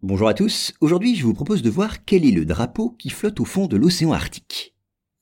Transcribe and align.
Bonjour 0.00 0.28
à 0.28 0.34
tous, 0.34 0.74
aujourd'hui 0.80 1.16
je 1.16 1.24
vous 1.24 1.34
propose 1.34 1.60
de 1.60 1.70
voir 1.70 2.04
quel 2.04 2.24
est 2.24 2.30
le 2.30 2.44
drapeau 2.44 2.90
qui 3.00 3.10
flotte 3.10 3.40
au 3.40 3.44
fond 3.44 3.66
de 3.66 3.76
l'océan 3.76 4.12
Arctique. 4.12 4.72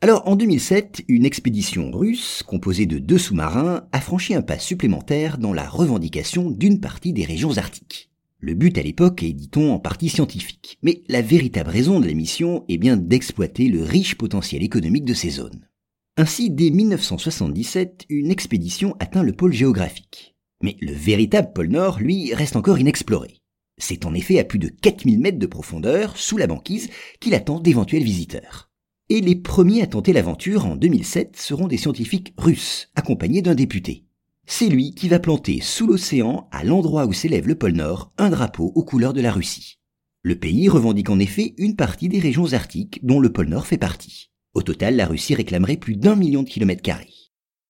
Alors 0.00 0.26
en 0.26 0.34
2007, 0.34 1.02
une 1.08 1.26
expédition 1.26 1.90
russe, 1.90 2.42
composée 2.42 2.86
de 2.86 2.98
deux 2.98 3.18
sous-marins, 3.18 3.86
a 3.92 4.00
franchi 4.00 4.34
un 4.34 4.40
pas 4.40 4.58
supplémentaire 4.58 5.36
dans 5.36 5.52
la 5.52 5.68
revendication 5.68 6.50
d'une 6.50 6.80
partie 6.80 7.12
des 7.12 7.26
régions 7.26 7.58
arctiques. 7.58 8.10
Le 8.38 8.54
but 8.54 8.78
à 8.78 8.82
l'époque 8.82 9.22
est, 9.22 9.34
dit-on, 9.34 9.74
en 9.74 9.78
partie 9.78 10.08
scientifique, 10.08 10.78
mais 10.82 11.02
la 11.06 11.20
véritable 11.20 11.68
raison 11.68 12.00
de 12.00 12.06
la 12.06 12.14
mission 12.14 12.64
est 12.70 12.78
bien 12.78 12.96
d'exploiter 12.96 13.68
le 13.68 13.82
riche 13.82 14.14
potentiel 14.14 14.62
économique 14.62 15.04
de 15.04 15.12
ces 15.12 15.28
zones. 15.28 15.68
Ainsi, 16.16 16.48
dès 16.48 16.70
1977, 16.70 18.06
une 18.08 18.30
expédition 18.30 18.96
atteint 19.00 19.22
le 19.22 19.34
pôle 19.34 19.52
géographique. 19.52 20.34
Mais 20.62 20.78
le 20.80 20.92
véritable 20.92 21.52
pôle 21.52 21.68
Nord, 21.68 22.00
lui, 22.00 22.32
reste 22.32 22.56
encore 22.56 22.78
inexploré. 22.78 23.41
C'est 23.84 24.06
en 24.06 24.14
effet 24.14 24.38
à 24.38 24.44
plus 24.44 24.60
de 24.60 24.68
4000 24.68 25.18
mètres 25.18 25.40
de 25.40 25.46
profondeur, 25.46 26.16
sous 26.16 26.36
la 26.36 26.46
banquise, 26.46 26.88
qu'il 27.18 27.34
attend 27.34 27.58
d'éventuels 27.58 28.04
visiteurs. 28.04 28.70
Et 29.08 29.20
les 29.20 29.34
premiers 29.34 29.82
à 29.82 29.88
tenter 29.88 30.12
l'aventure 30.12 30.66
en 30.66 30.76
2007 30.76 31.36
seront 31.36 31.66
des 31.66 31.78
scientifiques 31.78 32.32
russes, 32.38 32.92
accompagnés 32.94 33.42
d'un 33.42 33.56
député. 33.56 34.04
C'est 34.46 34.68
lui 34.68 34.94
qui 34.94 35.08
va 35.08 35.18
planter 35.18 35.58
sous 35.60 35.88
l'océan, 35.88 36.46
à 36.52 36.62
l'endroit 36.62 37.06
où 37.06 37.12
s'élève 37.12 37.48
le 37.48 37.56
pôle 37.56 37.72
Nord, 37.72 38.12
un 38.18 38.30
drapeau 38.30 38.70
aux 38.76 38.84
couleurs 38.84 39.14
de 39.14 39.20
la 39.20 39.32
Russie. 39.32 39.80
Le 40.22 40.38
pays 40.38 40.68
revendique 40.68 41.10
en 41.10 41.18
effet 41.18 41.52
une 41.58 41.74
partie 41.74 42.08
des 42.08 42.20
régions 42.20 42.52
arctiques 42.52 43.00
dont 43.04 43.18
le 43.18 43.32
pôle 43.32 43.48
Nord 43.48 43.66
fait 43.66 43.78
partie. 43.78 44.30
Au 44.54 44.62
total, 44.62 44.94
la 44.94 45.06
Russie 45.06 45.34
réclamerait 45.34 45.76
plus 45.76 45.96
d'un 45.96 46.14
million 46.14 46.44
de 46.44 46.48
kilomètres 46.48 46.82
carrés. 46.82 47.11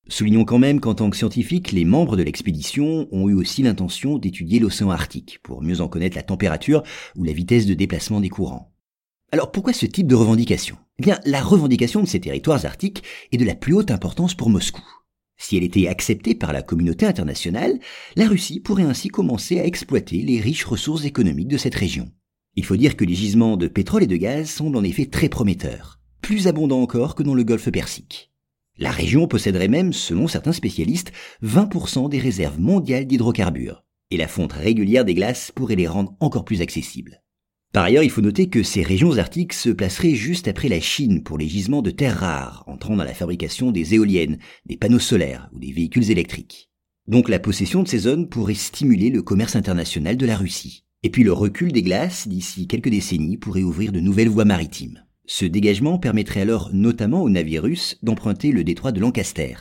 Soulignons 0.08 0.44
quand 0.44 0.58
même 0.58 0.80
qu'en 0.80 0.94
tant 0.94 1.10
que 1.10 1.16
scientifiques, 1.16 1.72
les 1.72 1.84
membres 1.84 2.16
de 2.16 2.22
l'expédition 2.22 3.08
ont 3.12 3.28
eu 3.28 3.34
aussi 3.34 3.62
l'intention 3.62 4.18
d'étudier 4.18 4.58
l'océan 4.58 4.90
Arctique 4.90 5.38
pour 5.42 5.62
mieux 5.62 5.80
en 5.80 5.88
connaître 5.88 6.16
la 6.16 6.22
température 6.22 6.82
ou 7.16 7.24
la 7.24 7.32
vitesse 7.32 7.66
de 7.66 7.74
déplacement 7.74 8.20
des 8.20 8.28
courants. 8.28 8.72
Alors 9.30 9.50
pourquoi 9.52 9.72
ce 9.72 9.86
type 9.86 10.08
de 10.08 10.14
revendication? 10.14 10.76
Eh 10.98 11.02
bien, 11.02 11.18
la 11.24 11.40
revendication 11.40 12.02
de 12.02 12.06
ces 12.06 12.20
territoires 12.20 12.66
arctiques 12.66 13.02
est 13.30 13.38
de 13.38 13.44
la 13.44 13.54
plus 13.54 13.74
haute 13.74 13.90
importance 13.90 14.34
pour 14.34 14.50
Moscou. 14.50 14.82
Si 15.38 15.56
elle 15.56 15.64
était 15.64 15.88
acceptée 15.88 16.34
par 16.34 16.52
la 16.52 16.62
communauté 16.62 17.06
internationale, 17.06 17.78
la 18.14 18.28
Russie 18.28 18.60
pourrait 18.60 18.82
ainsi 18.82 19.08
commencer 19.08 19.58
à 19.58 19.64
exploiter 19.64 20.18
les 20.18 20.40
riches 20.40 20.64
ressources 20.64 21.04
économiques 21.04 21.48
de 21.48 21.56
cette 21.56 21.74
région. 21.74 22.12
Il 22.54 22.64
faut 22.64 22.76
dire 22.76 22.96
que 22.96 23.04
les 23.04 23.14
gisements 23.14 23.56
de 23.56 23.68
pétrole 23.68 24.02
et 24.02 24.06
de 24.06 24.16
gaz 24.16 24.50
semblent 24.50 24.76
en 24.76 24.84
effet 24.84 25.06
très 25.06 25.30
prometteurs, 25.30 26.00
plus 26.20 26.46
abondants 26.46 26.82
encore 26.82 27.14
que 27.14 27.22
dans 27.22 27.34
le 27.34 27.44
golfe 27.44 27.70
Persique. 27.70 28.31
La 28.78 28.90
région 28.90 29.28
posséderait 29.28 29.68
même, 29.68 29.92
selon 29.92 30.28
certains 30.28 30.52
spécialistes, 30.52 31.12
20% 31.42 32.08
des 32.08 32.18
réserves 32.18 32.58
mondiales 32.58 33.06
d'hydrocarbures, 33.06 33.84
et 34.10 34.16
la 34.16 34.28
fonte 34.28 34.52
régulière 34.52 35.04
des 35.04 35.14
glaces 35.14 35.52
pourrait 35.54 35.76
les 35.76 35.86
rendre 35.86 36.14
encore 36.20 36.44
plus 36.44 36.62
accessibles. 36.62 37.22
Par 37.72 37.84
ailleurs, 37.84 38.02
il 38.02 38.10
faut 38.10 38.20
noter 38.20 38.48
que 38.48 38.62
ces 38.62 38.82
régions 38.82 39.16
arctiques 39.16 39.54
se 39.54 39.70
placeraient 39.70 40.14
juste 40.14 40.46
après 40.46 40.68
la 40.68 40.80
Chine 40.80 41.22
pour 41.22 41.38
les 41.38 41.48
gisements 41.48 41.80
de 41.80 41.90
terres 41.90 42.18
rares, 42.18 42.64
entrant 42.66 42.96
dans 42.96 43.04
la 43.04 43.14
fabrication 43.14 43.72
des 43.72 43.94
éoliennes, 43.94 44.38
des 44.66 44.76
panneaux 44.76 44.98
solaires 44.98 45.48
ou 45.54 45.58
des 45.58 45.72
véhicules 45.72 46.10
électriques. 46.10 46.70
Donc 47.08 47.30
la 47.30 47.38
possession 47.38 47.82
de 47.82 47.88
ces 47.88 48.00
zones 48.00 48.28
pourrait 48.28 48.54
stimuler 48.54 49.08
le 49.08 49.22
commerce 49.22 49.56
international 49.56 50.18
de 50.18 50.26
la 50.26 50.36
Russie. 50.36 50.84
Et 51.02 51.10
puis 51.10 51.24
le 51.24 51.32
recul 51.32 51.72
des 51.72 51.82
glaces 51.82 52.28
d'ici 52.28 52.68
quelques 52.68 52.90
décennies 52.90 53.38
pourrait 53.38 53.62
ouvrir 53.62 53.90
de 53.90 54.00
nouvelles 54.00 54.28
voies 54.28 54.44
maritimes. 54.44 55.02
Ce 55.26 55.44
dégagement 55.44 55.98
permettrait 55.98 56.40
alors 56.40 56.70
notamment 56.72 57.22
aux 57.22 57.30
navires 57.30 57.62
russes 57.62 57.98
d'emprunter 58.02 58.50
le 58.50 58.64
détroit 58.64 58.92
de 58.92 59.00
Lancaster. 59.00 59.54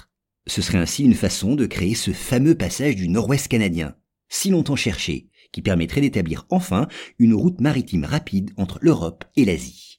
Ce 0.48 0.62
serait 0.62 0.80
ainsi 0.80 1.03
une 1.03 1.14
façon 1.14 1.56
de 1.56 1.68
créer 1.68 1.94
ce 1.94 2.12
fameux 2.12 2.56
passage 2.56 2.95
du 2.95 3.08
nord-ouest 3.08 3.48
canadien, 3.48 3.95
si 4.28 4.50
longtemps 4.50 4.76
cherché, 4.76 5.30
qui 5.52 5.62
permettrait 5.62 6.02
d'établir 6.02 6.45
enfin 6.50 6.88
une 7.20 7.34
route 7.34 7.62
maritime 7.62 8.06
rapide 8.06 8.52
entre 8.58 8.80
l'Europe 8.81 9.23
et 9.36 9.45
l'Asie. 9.45 9.91